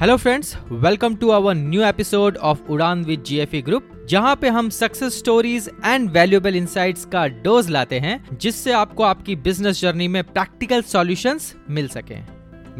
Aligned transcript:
Hello 0.00 0.16
friends 0.16 0.52
welcome 0.70 1.14
to 1.16 1.30
our 1.30 1.54
new 1.54 1.82
episode 1.82 2.36
of 2.36 2.66
Udaan 2.70 3.04
with 3.04 3.22
GFE 3.22 3.60
group 3.62 3.88
जहाँ 4.08 4.34
पे 4.36 4.48
हम 4.48 4.68
success 4.70 5.18
stories 5.18 5.68
and 5.84 6.10
valuable 6.10 6.56
insights 6.56 7.04
का 7.04 7.26
dose 7.26 7.70
लाते 7.70 7.98
हैं, 7.98 8.38
जिससे 8.40 8.72
आपको 8.72 9.02
आपकी 9.02 9.36
बिज़नेस 9.36 9.80
जर्नी 9.80 10.08
में 10.08 10.22
प्रैक्टिकल 10.24 10.82
सॉल्यूशंस 10.82 11.54
मिल 11.70 11.88
सके। 11.88 12.16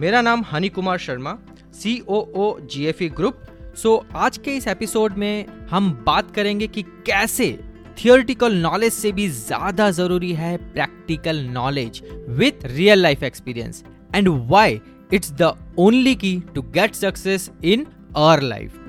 मेरा 0.01 0.21
नाम 0.21 0.45
Honey 0.53 0.69
Kumar 0.69 0.99
Sharma 0.99 1.37
C 1.75 2.01
O 2.09 2.21
O 2.37 2.59
G 2.63 2.85
F 2.85 3.03
E 3.05 3.09
group 3.09 3.41
so 3.83 3.97
आज 4.17 4.39
के 4.39 4.57
इस 4.57 4.69
एपिसोड 4.69 5.17
में 5.17 5.47
हम 5.71 5.91
बात 6.07 6.35
करेंगे 6.35 6.67
कि 6.67 6.83
कैसे 7.07 7.49
थियोरिटिकल 7.97 8.57
नॉलेज 8.57 8.93
से 8.93 9.13
भी 9.13 9.29
ज़्यादा 9.29 9.91
ज़रूरी 9.91 10.33
है 10.33 10.57
practical 10.73 11.41
knowledge 11.51 12.03
with 12.29 12.67
real 12.67 13.03
life 13.03 13.23
experience 13.23 13.85
and 14.15 14.29
why 14.29 14.81
it's 15.13 15.33
the 15.33 15.53
only 15.79 16.15
key 16.15 16.39
to 16.55 16.63
get 16.63 16.95
success 16.95 17.51
in 17.65 17.87
our 18.17 18.41
life 18.41 18.81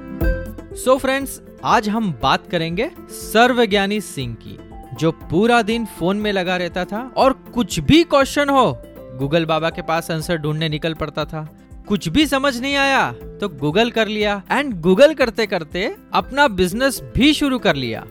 so 0.75 0.97
friends 0.97 1.41
आज 1.65 1.89
हम 1.89 2.11
बात 2.23 2.47
करेंगे 2.47 2.89
सर्वज्ञानी 3.09 3.99
सिंह 4.01 4.35
की, 4.35 4.57
जो 4.99 5.11
पूरा 5.11 5.61
दिन 5.61 5.85
फ़ोन 5.99 6.17
में 6.17 6.31
लगा 6.31 6.57
रहता 6.57 6.85
था 6.85 7.01
और 7.17 7.33
कुछ 7.53 7.79
भी 7.79 8.03
क्वेश्चन 8.03 8.49
हो 8.49 8.71
गूगल 9.19 9.45
बाबा 9.45 9.69
के 9.69 9.81
पास 9.81 10.11
आंसर 10.11 10.37
ढूँढने 10.37 10.69
निकल 10.69 10.93
पड़ता 10.93 11.25
था। 11.25 11.47
कुछ 11.87 12.07
भी 12.09 12.25
समझ 12.25 12.59
नहीं 12.61 12.75
आया 12.75 13.11
तो 13.41 13.49
गूगल 13.49 13.91
कर 13.91 14.07
लिया 14.07 14.41
एंड 14.51 14.73
गूगल 14.81 15.13
करते 15.13 15.45
करते 15.45 15.95
अपना 16.13 16.47
बिज़नेस 16.47 17.01
भी 17.15 17.33
शुरू 17.33 17.59
कर 17.59 17.75
लिया। 17.75 18.05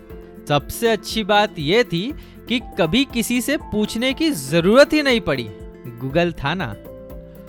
सबसे 0.48 0.88
अच्छी 0.88 1.24
बात 1.24 1.58
यह 1.58 1.82
थी 1.82 2.02
कि 2.48 2.60
कभी 2.78 3.04
किसी 3.04 3.40
से 3.40 3.56
पूछने 3.56 4.12
की 4.14 4.30
ज़रूरत 4.30 4.92
ही 4.92 5.02
नहीं 5.02 5.20
पड़ी। 5.20 5.48
गूगल 6.00 6.32
था 6.32 6.54
ना। 6.54 6.74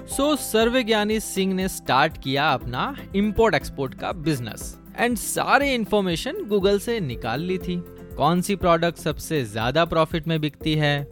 सो 0.07 0.35
सर्वज्ञानी 0.35 1.19
सिंह 1.19 1.53
ने 1.53 1.67
स्टार्ट 1.67 2.17
किया 2.17 2.47
अपना 2.49 2.95
इम्पोर्ट 3.15 3.55
एक्सपोर्ट 3.55 3.93
का 3.93 4.11
बिज़नेस 4.11 4.77
एंड 4.99 5.17
सारे 5.17 5.73
इंफॉर्मेशन 5.73 6.43
गूगल 6.47 6.79
से 6.79 6.99
निकाल 6.99 7.41
ली 7.41 7.57
थी. 7.57 7.75
कौन 8.17 8.41
सी 8.41 8.55
प्रोडक्ट 8.55 8.97
सबसे 8.97 9.43
ज़्यादा 9.45 9.83
प्रॉफिट 9.85 10.27
में 10.27 10.39
बिकती 10.41 10.75
है? 10.75 11.07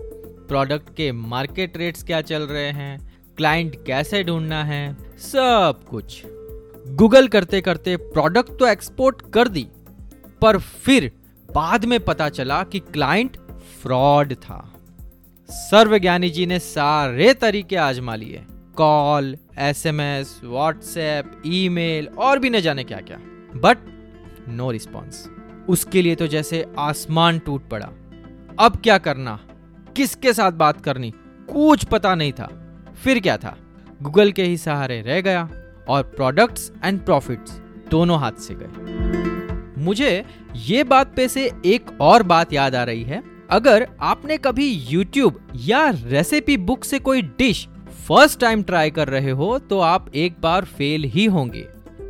प्रोडक्ट 0.47 0.89
के 0.95 1.11
मार्केट 1.11 1.77
रेट्स 1.77 2.03
क्या 2.03 2.21
चल 2.21 2.43
रहे 2.43 2.71
हैं? 2.71 3.11
क्लाइंट 3.37 3.75
कैसे 3.85 4.23
ढूंढना 4.23 4.63
है? 4.63 4.97
सब 5.17 5.83
कुछ. 5.89 6.21
गूगल 6.87 7.27
करते 7.27 7.61
करते 7.61 7.97
प्रोडक्ट 7.97 8.57
तो 8.59 8.67
एक्सपोर्ट 8.67 9.21
कर 9.33 9.47
दी. 9.47 9.67
पर 10.41 10.57
फिर 10.57 11.11
बाद 11.49 11.85
में 11.85 11.99
पता 11.99 12.29
चला 12.29 12.63
कि 12.63 12.79
क्लाइंट 12.79 13.37
फ्रॉड 13.81 14.33
था. 14.33 14.63
सर्वज्ञानी 15.49 16.29
जी 16.29 16.45
ने 16.45 16.59
सारे 16.59 17.33
तरीके 17.33 17.75
आजमा 17.75 18.15
लिए. 18.15 18.45
Call 18.77 19.35
S 19.57 19.85
M 19.85 20.01
S 20.01 20.41
WhatsApp, 20.43 21.41
email 21.45 22.07
और 22.07 22.39
भी 22.39 22.49
न 22.49 22.61
जाने 22.61 22.83
क्या 22.83 22.97
क्या 22.97 23.17
बट, 23.55 23.77
नो 24.49 24.71
रिस्पॉन्स 24.71 25.29
उसके 25.69 26.01
लिए 26.01 26.15
तो 26.15 26.27
जैसे 26.27 26.65
आसमान 26.79 27.39
टूट 27.39 27.69
पड़ा। 27.69 27.89
अब 28.59 28.75
क्या 28.83 28.97
करना? 28.97 29.39
किसके 29.95 30.33
साथ 30.33 30.51
बात 30.51 30.81
करनी? 30.81 31.13
कुछ 31.49 31.83
पता 31.83 32.15
नहीं 32.15 32.31
था। 32.31 32.47
फिर 33.03 33.19
क्या 33.19 33.37
था? 33.37 33.57
गूगल 34.01 34.31
के 34.31 34.43
ही 34.43 34.57
सहारे 34.57 35.01
रह 35.01 35.21
गया 35.21 35.49
और 35.89 36.03
प्रोडक्ट्स 36.03 36.71
एंड 36.83 37.05
प्रॉफिट्स 37.05 37.61
दोनों 37.91 38.19
हाथ 38.19 38.31
से 38.31 38.55
गए। 38.57 39.83
मुझे 39.83 40.25
ये 40.55 40.83
बात 40.83 41.15
पे 41.15 41.27
से 41.27 41.51
एक 41.65 42.01
और 42.01 42.23
बात 42.23 42.53
याद 42.53 42.75
आ 42.75 42.83
रही 42.83 43.03
है। 43.03 43.23
अगर 43.49 43.87
आपने 44.01 44.37
कभी 44.37 44.87
YouTube 44.87 45.33
या 45.55 45.89
रेसिपी 45.89 46.57
बुक 46.57 46.83
से 46.83 46.99
कोई 46.99 47.21
डिश 47.21 47.67
फ़र्स्ट 48.07 48.39
टाइम 48.39 48.63
ट्राई 48.63 48.89
कर 48.91 49.07
रहे 49.07 49.31
हो 49.31 49.57
तो 49.59 49.79
आप 49.79 50.09
एक 50.15 50.35
बार 50.41 50.65
फेल 50.65 51.03
ही 51.03 51.25
होंगे। 51.25 51.61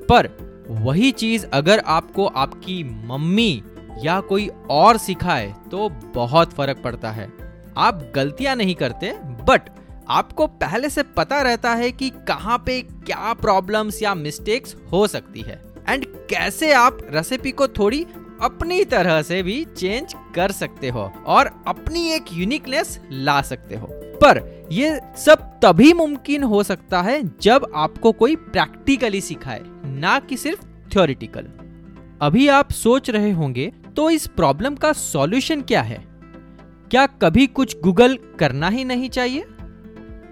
पर 0.09 0.27
वही 0.69 1.11
चीज़ 1.11 1.45
अगर 1.53 1.79
आपको 1.79 2.25
आपकी 2.25 2.83
मम्मी 3.07 3.63
या 4.03 4.19
कोई 4.21 4.49
और 4.69 4.97
सिखाए 4.97 5.53
तो 5.71 5.89
बहुत 6.15 6.53
फ़र्क 6.53 6.81
पड़ता 6.83 7.11
है। 7.11 7.31
आप 7.77 8.11
गलतियाँ 8.15 8.55
नहीं 8.55 8.75
करते 8.75 9.13
बट 9.47 9.69
आपको 10.09 10.47
पहले 10.47 10.89
से 10.89 11.03
पता 11.03 11.41
रहता 11.41 11.73
है 11.73 11.91
कि 11.91 12.09
कहाँ 12.27 12.57
पे 12.65 12.81
क्या 12.81 13.33
प्रॉब्लम्स 13.33 14.01
या 14.03 14.15
मिस्टेक्स 14.15 14.75
हो 14.91 15.07
सकती 15.07 15.41
है। 15.41 15.61
एंड 15.89 16.05
कैसे 16.29 16.73
आप 16.73 16.97
रेसिपी 17.11 17.51
को 17.51 17.67
थोड़ी 17.67 18.05
अपनी 18.41 18.83
तरह 18.85 19.21
से 19.21 19.43
भी 19.43 19.63
चेंज 19.77 20.15
कर 20.35 20.51
सकते 20.51 20.89
हो 20.89 21.11
और 21.27 21.51
अपनी 21.67 22.09
एक 22.11 22.25
यूनिकनेस 22.33 22.99
ला 23.11 23.41
सकते 23.41 23.75
हो। 23.75 24.01
पर 24.15 24.41
ये 24.71 24.99
सब 25.17 25.43
तभी 25.63 25.91
मुमकिन 25.93 26.43
हो 26.43 26.63
सकता 26.63 27.01
है 27.01 27.21
जब 27.41 27.67
आपको 27.75 28.11
कोई 28.11 28.35
प्रैक्टिकली 28.35 29.21
सिखाए, 29.21 29.61
ना 29.85 30.17
कि 30.19 30.37
सिर्फ़ 30.37 30.65
थ्योरिटिकल 30.93 31.47
अभी 32.21 32.47
आप 32.47 32.71
सोच 32.71 33.09
रहे 33.09 33.31
होंगे 33.31 33.71
तो 33.95 34.09
इस 34.09 34.27
प्रॉब्लम 34.27 34.75
का 34.75 34.91
सॉल्यूशन 34.93 35.61
क्या 35.61 35.81
है? 35.81 36.03
क्या 36.91 37.05
कभी 37.21 37.47
कुछ 37.47 37.77
गूगल 37.81 38.17
करना 38.39 38.69
ही 38.69 38.83
नहीं 38.83 39.09
चाहिए? 39.09 39.45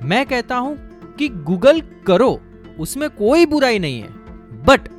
मैं 0.04 0.26
कहता 0.26 0.56
हूँ 0.56 0.78
कि 1.18 1.28
गूगल 1.30 1.82
करो, 2.08 2.40
उसमें 2.80 3.10
कोई 3.10 3.46
बुराई 3.46 3.80
नहीं 3.80 4.02
है। 4.02 4.10
बट 4.66 4.90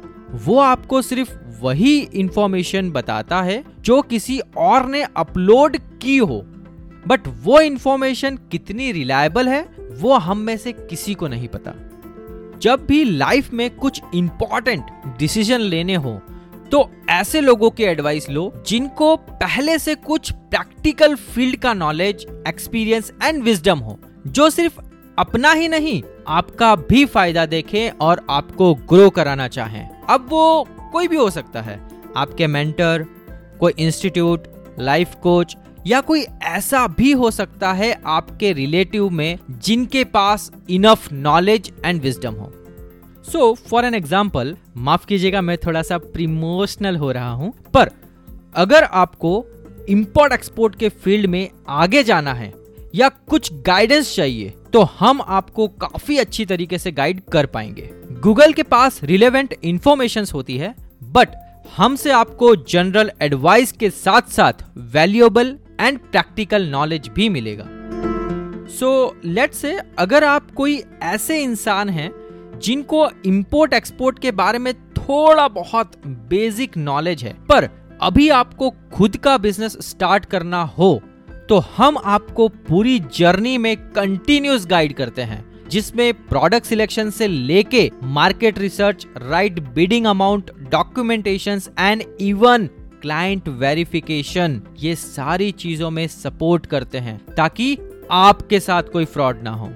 वो 0.45 0.59
आपको 0.59 1.03
सिर्फ़ 1.03 1.33
वही 1.61 1.99
इंफॉर्मेशन 1.99 2.91
बताता 2.91 3.41
है 3.43 3.63
जो 3.81 4.01
किसी 4.03 4.39
और 4.57 4.87
ने 4.87 5.03
अपलोड 5.17 5.77
की 6.03 6.17
हो। 6.17 6.45
बट 7.07 7.29
वो 7.43 7.61
इंफॉर्मेशन 7.61 8.37
कितनी 8.51 8.91
रिलायबल 8.93 9.49
है, 9.49 9.63
वो 9.93 10.15
हम 10.15 10.39
में 10.39 10.57
से 10.57 10.73
किसी 10.73 11.15
को 11.15 11.29
नहीं 11.29 11.49
पता। 11.49 11.73
जब 12.63 12.87
भी 12.87 13.03
लाइफ 13.05 13.53
में 13.53 13.71
कुछ 13.71 14.01
इंपॉर्टेंट 14.15 14.91
डिसीज़न 15.19 15.61
लेने 15.61 15.95
हो 15.97 16.21
तो 16.73 16.91
ऐसे 17.11 17.41
लोगों 17.41 17.71
की 17.71 17.83
एडवाइस 17.83 18.29
लो, 18.31 18.53
जिनको 18.67 19.17
पहले 19.17 19.79
से 19.79 19.95
कुछ 19.95 20.31
प्रैक्टिकल 20.33 21.15
फ़ील्ड 21.15 21.57
का 21.57 21.73
नॉलेज 21.75 22.27
एक्सपीरियंस 22.49 23.13
एंड 23.23 23.43
विजडम 23.43 23.79
हो, 23.79 23.99
जो 24.27 24.49
सिर्फ़ 24.51 24.81
अपना 25.19 25.53
ही 25.53 25.69
नहीं, 25.69 26.03
आपका 26.29 26.75
भी 26.77 27.05
फ़ायदा 27.05 27.45
देखें 27.47 27.91
और 28.01 28.25
आपको 28.31 28.75
ग्रो 28.75 29.09
कराना 29.11 29.49
चाहें। 29.49 29.89
अब 30.03 30.27
वो 30.31 30.67
कोई 30.93 31.09
भी 31.09 31.17
हो 31.17 31.29
सकता 31.31 31.63
है। 31.63 31.81
आपके 32.17 32.47
मेंटर 32.47 33.07
कोई 33.61 33.73
इंस्टीट्यूट 33.79 34.49
लाइफ 34.79 35.15
कोच 35.23 35.57
या 35.87 36.01
कोई 36.01 36.25
ऐसा 36.45 36.87
भी 36.89 37.11
हो 37.13 37.31
सकता 37.31 37.73
है 37.73 37.93
आपके 38.07 38.53
रिलेटिव 38.53 39.09
में 39.11 39.39
जिनके 39.59 40.05
पास 40.07 40.51
इनफ 40.71 41.13
नॉलेज 41.13 41.73
एंड 41.85 42.01
विजडम 42.03 42.35
हो। 42.35 42.53
सो 43.25 43.53
फॉर 43.69 43.85
एन 43.85 43.95
एग्ज़ाम्पल 43.95 44.57
माफ़ 44.77 45.07
कीजिएगा, 45.07 45.41
मैं 45.41 45.57
थोड़ा 45.59 45.83
सा 45.83 45.99
प्रिमोशनल 45.99 46.97
हो 46.97 47.11
रहा 47.13 47.31
हूँ, 47.31 47.53
पर 47.75 47.91
अगर 48.57 48.85
आपको 48.85 49.45
इंपोर्ट 49.89 50.33
एक्सपोर्ट 50.33 50.75
के 50.75 50.89
फ़ील्ड 50.89 51.27
में 51.27 51.49
आगे 51.69 52.03
जाना 52.05 52.35
है 52.35 52.53
या 52.95 53.09
कुछ 53.09 53.53
गाइडेंस 53.67 54.15
चाहिए 54.17 54.53
तो 54.73 54.83
हम 54.99 55.21
आपको 55.21 55.67
काफ़ी 55.81 56.17
अच्छी 56.19 56.45
तरीके 56.47 56.79
से 56.79 56.93
गाइड 56.93 57.21
कर 57.33 57.47
पाएँगे। 57.47 57.89
गूगल 58.23 58.53
के 58.53 58.63
पास 58.65 59.01
रिलेवेंट 59.05 59.55
इंफॉर्मेशन 59.65 60.27
होती 60.35 60.57
है 60.59 60.75
बट 61.09 61.35
हमसे 61.77 62.11
आपको 62.11 62.55
जनरल 62.57 63.11
एडवाइस 63.23 63.73
के 63.73 63.91
साथ 63.91 64.31
साथ 64.31 64.65
वैल्यूएबल 64.93 65.57
एंड 65.81 65.99
प्रैक्टिकल 66.01 66.67
नॉलेज 66.69 67.09
भी 67.09 67.29
मिलेगा। 67.29 67.65
सो 68.71 69.17
लेट 69.25 69.53
से 69.53 69.79
अगर 69.99 70.25
आप 70.25 70.51
कोई 70.51 70.83
ऐसे 71.03 71.43
इंसान 71.43 71.89
हैं, 71.89 72.11
जिनको 72.59 73.09
इंपोर्ट 73.27 73.75
एक्सपोर्ट 73.75 74.19
के 74.19 74.31
बारे 74.33 74.59
में 74.59 74.73
थोड़ा 74.75 75.49
बहुत 75.51 75.97
बेसिक 76.07 76.77
नॉलेज 76.77 77.25
है, 77.25 77.33
पर 77.49 77.69
अभी 78.03 78.29
आपको 78.31 78.71
खुद 78.95 79.17
का 79.17 79.37
बिज़नेस 79.39 79.77
स्टार्ट 79.81 80.25
करना 80.27 80.63
हो 80.79 81.01
तो 81.49 81.59
हम 81.77 81.99
आपको 81.99 82.47
पूरी 82.69 82.99
जर्नी 83.15 83.57
में 83.59 83.77
कंटिन्यूस 83.93 84.67
गाइड 84.67 84.93
करते 84.93 85.23
हैं, 85.23 85.45
जिसमें 85.69 86.13
प्रोडक्ट 86.29 86.67
सिलेक्शन 86.67 87.11
से 87.11 87.27
लेके 87.29 87.91
market 88.03 88.59
research 88.59 89.07
right 89.19 89.61
bidding 89.75 90.07
amount 90.07 90.51
documentation 90.71 91.61
and 91.79 92.03
even 92.21 92.69
client 93.05 93.49
verification 93.59 94.61
ये 94.79 94.95
सारी 94.97 95.51
चीज़ों 95.55 95.91
में 95.91 96.07
सपोर्ट 96.09 96.67
करते 96.67 96.99
हैं, 96.99 97.19
ताकि 97.27 97.77
आपके 98.13 98.61
साथ 98.61 98.83
कोई 98.93 99.05
फ्रॉड 99.07 99.43
ना 99.43 99.51
हो। 99.53 99.71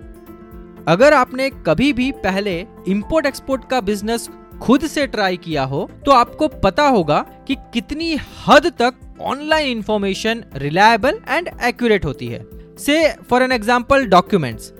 अगर 0.89 1.15
आपने 1.15 1.49
कभी 1.67 1.93
भी 1.93 2.11
पहले 2.19 2.55
इंपोर्ट 2.89 3.27
एक्सपोर्ट 3.27 3.69
का 3.71 3.81
बिज़नेस 3.83 4.29
खुद 4.63 4.87
से 4.87 5.07
ट्राई 5.07 5.37
किया 5.39 5.65
हो 5.65 5.89
तो 6.05 6.13
आपको 6.13 6.49
पता 6.59 6.87
होगा 6.89 7.19
कि 7.49 7.55
कितनी 7.75 8.17
हद 8.47 8.67
तक 8.79 8.95
online 9.23 9.69
information 9.69 10.43
reliable 10.57 11.19
and 11.29 11.49
accurate 11.65 12.05
होती 12.05 12.27
है। 12.27 12.45
से 12.79 12.97
फॉर 13.31 13.43
एन 13.43 13.53
एग्ज़ाम्पल 13.53 14.07
डॉक्यूमेंट्स 14.09 14.73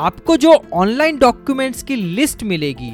आपको 0.00 0.36
जो 0.36 0.52
ऑनलाइन 0.74 1.18
डॉक्यूमेंट्स 1.18 1.82
की 1.82 1.96
लिस्ट 1.96 2.42
मिलेगी, 2.44 2.92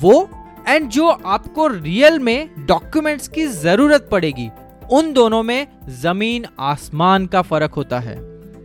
वो 0.00 0.28
एंड 0.68 0.88
जो 0.90 1.06
आपको 1.06 1.66
रियल 1.68 2.18
में 2.18 2.66
डॉक्यूमेंट्स 2.66 3.28
की 3.28 3.46
ज़रूरत 3.46 4.08
पड़ेगी, 4.10 4.48
उन 4.92 5.12
दोनों 5.12 5.42
में 5.42 5.66
ज़मीन 6.02 6.46
आसमान 6.60 7.26
का 7.26 7.42
फ़र्क 7.42 7.72
होता 7.72 7.98
है। 8.00 8.16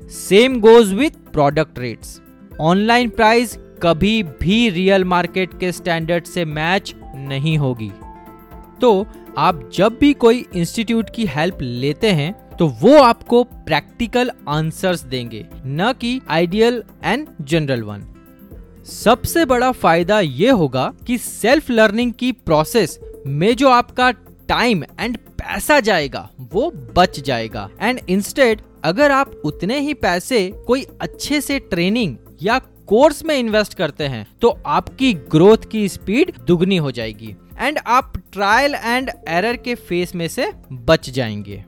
Same 0.10 0.60
goes 0.62 0.94
with 0.94 1.12
product 1.34 1.80
rates 1.80 2.20
online 2.62 3.10
price 3.10 3.58
कभी 3.84 4.22
भी 4.24 4.70
रियल 4.70 5.06
मार्केट 5.06 5.58
के 5.60 5.72
स्टैंडर्ड 5.72 6.26
से 6.26 6.46
मैच 6.48 6.94
नहीं 7.16 7.58
होगी। 7.58 7.92
तो 8.82 9.06
आप 9.38 9.70
जब 9.74 9.98
भी 10.00 10.14
कोई 10.16 10.46
इंस्टीट्यूट 10.56 11.10
की 11.10 11.26
हेल्प 11.26 11.62
लेते 11.62 12.12
हैं 12.12 12.32
तो 12.58 12.68
वो 12.82 12.98
आपको 13.02 13.44
प्रैक्टिकल 13.44 14.32
आंसर्स 14.50 15.04
देंगे, 15.04 15.46
न 15.58 15.94
कि 16.02 16.20
आइडियल 16.30 16.84
एंड 17.04 17.28
जनरल 17.42 17.82
वन 17.84 18.04
सबसे 18.86 19.46
बड़ा 19.46 19.72
फ़ायदा 19.72 20.20
ये 20.20 20.50
होगा 20.50 20.92
कि 21.08 21.18
सेल्फ 21.18 21.70
लर्निंग 21.70 22.12
की 22.14 22.32
प्रोसेस 22.32 23.00
में 23.28 23.56
जो 23.56 23.70
आपका 23.70 24.12
टाइम 24.50 24.84
एंड 25.00 25.18
पैसा 25.18 25.80
जाएगा, 25.80 26.30
वो 26.42 26.72
बच 26.98 27.20
जाएगा। 27.20 27.70
एंड 27.82 28.00
इंस्टेड 28.10 28.62
अगर 28.84 29.12
आप 29.12 29.32
उतने 29.46 29.80
ही 29.80 29.94
पैसे 29.94 30.48
कोई 30.68 30.86
अच्छे 31.02 31.42
से 31.42 31.60
ट्रेनिंग 31.60 32.16
या 32.42 32.60
कोर्स 32.88 33.24
में 33.26 33.36
इन्वेस्ट 33.38 33.74
करते 33.74 34.04
हैं 34.04 34.26
तो 34.42 34.58
आपकी 34.66 35.14
ग्रोथ 35.14 35.70
की 35.72 35.88
स्पीड 35.90 36.34
दुगनी 36.48 36.78
हो 36.78 36.92
जाएगी। 36.92 37.36
एंड 37.60 37.80
आप 37.88 38.14
ट्रायल 38.34 38.76
एंड 38.76 39.12
एरर 39.28 39.58
के 39.58 39.76
फेस 39.76 40.16
में 40.16 40.28
से 40.28 40.52
बच 40.72 41.10
जाएँगे। 41.10 41.64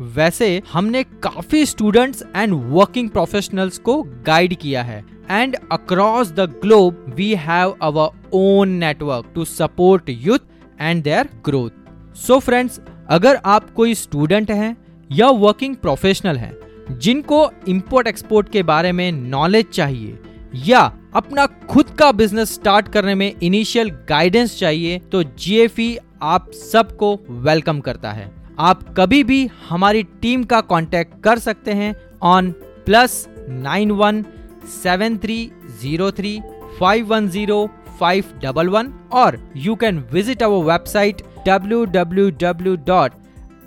वैसे, 0.00 0.62
हमने 0.72 1.02
काफ़ी 1.02 1.64
स्टूडेंट्स 1.66 2.22
एंड 2.36 2.52
वर्किंग 2.54 3.10
प्रोफेशनल्स 3.10 3.78
को 3.78 4.02
गाइड 4.02 4.54
किया 4.54 4.82
है। 4.82 5.17
And 5.30 5.56
across 5.72 6.32
the 6.32 6.48
globe 6.62 7.04
we 7.16 7.34
have 7.38 7.76
our 7.82 8.10
own 8.34 8.68
network 8.78 9.32
to 9.34 9.44
support 9.44 10.08
youth 10.08 10.38
and 10.80 11.02
their 11.04 11.28
growth 11.44 12.16
so 12.16 12.38
friends 12.38 12.80
अगर 13.08 13.38
आप 13.46 13.70
कोई 13.70 13.94
स्टूडेंट 13.94 14.50
हैं 14.50 14.76
या 15.10 15.28
वर्किंग 15.28 15.74
प्रोफेशनल 15.76 16.36
हैं, 16.36 16.52
जिनको 16.98 17.50
इंपोर्ट 17.68 18.06
एक्सपोर्ट 18.06 18.48
के 18.48 18.62
बारे 18.62 18.92
में 18.92 19.10
नॉलेज 19.12 19.68
चाहिए 19.72 20.18
या 20.66 20.80
अपना 21.16 21.46
खुद 21.70 21.90
का 21.98 22.10
बिज़नेस 22.12 22.54
स्टार्ट 22.54 22.88
करने 22.88 23.14
में 23.14 23.32
इनिशियल 23.32 23.90
गाइडेंस 24.08 24.58
चाहिए 24.58 24.98
तो 25.12 25.22
जीएफई 25.22 25.94
e 25.94 25.98
आप 26.22 26.50
सबको 26.52 27.14
वेलकम 27.30 27.80
करता 27.80 28.12
है। 28.12 28.30
आप 28.58 28.82
कभी 28.96 29.22
भी 29.24 29.48
हमारी 29.68 30.02
टीम 30.22 30.44
का 30.44 30.60
कांटेक्ट 30.70 31.22
कर 31.24 31.38
सकते 31.38 31.72
हैं 31.72 31.94
on 32.26 32.50
plus 32.86 33.26
nine 33.38 33.90
one 33.90 34.24
seven 34.68 35.16
three 35.18 35.38
zero 35.80 36.10
three 36.12 36.40
five 36.80 37.06
one 37.06 37.28
zero 37.28 37.68
five 38.00 38.24
double 38.42 38.68
one 38.68 38.92
और 39.12 39.38
you 39.56 39.74
can 39.74 39.98
visit 40.12 40.42
our 40.42 40.64
website 40.72 41.22
W 41.46 41.84
W 41.84 42.30
W 42.42 42.76
dot 42.86 43.12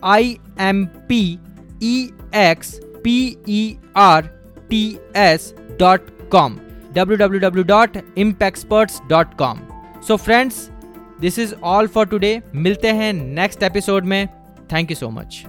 I 0.03 0.37
M 0.59 0.85
P 1.09 1.21
E 1.83 2.09
X 2.35 2.79
P 3.03 3.17
E 3.49 3.77
R 3.97 4.29
T 4.69 4.83
S 5.17 5.53
dot 5.79 6.09
com 6.31 6.57
W 6.93 7.17
W 7.17 7.39
W 7.39 7.63
dot 7.63 7.97
impexperts 8.17 9.01
dot 9.09 9.33
com 9.37 9.59
so 10.07 10.17
friends 10.17 10.69
this 11.21 11.39
is 11.39 11.53
all 11.63 11.87
for 11.87 12.05
today 12.07 12.41
मिलते 12.55 12.91
हैं 12.91 13.11
next 13.13 13.63
episode 13.63 14.05
में. 14.05 14.27
Thank 14.73 14.91
you 14.91 14.95
so 14.95 15.09
much 15.09 15.43